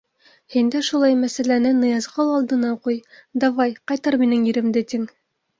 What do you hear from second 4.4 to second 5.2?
еремде, тиң.